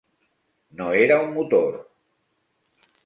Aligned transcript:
No 0.79 0.87
era 1.01 1.19
un 1.25 1.29
motor. 1.35 1.77